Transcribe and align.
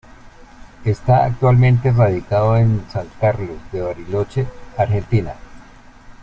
Está 0.83 1.25
actualmente 1.25 1.91
radicado 1.91 2.57
en 2.57 2.83
San 2.89 3.07
Carlos 3.19 3.59
de 3.71 3.81
Bariloche, 3.83 4.47
Argentina. 4.75 5.35